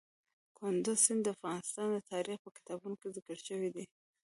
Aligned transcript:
کندز 0.57 0.97
سیند 1.05 1.21
د 1.25 1.27
افغان 1.35 1.59
تاریخ 2.13 2.37
په 2.43 2.49
کتابونو 2.57 2.95
کې 3.01 3.13
ذکر 3.17 3.37
شوی 3.47 3.69
دی. 3.75 3.85